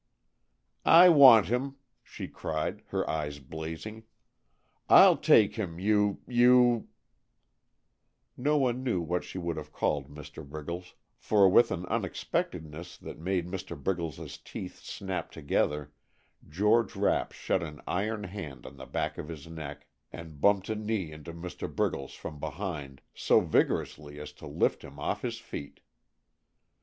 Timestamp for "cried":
2.27-2.81